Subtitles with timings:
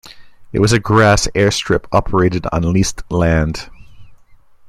[0.51, 3.69] It was a grass airstrip operated on leased land.